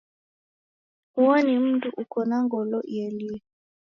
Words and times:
Uo 1.19 1.35
ni 1.43 1.53
mundu 1.63 1.87
uko 2.01 2.19
na 2.29 2.37
ngolo 2.45 2.79
ielie 2.95 3.37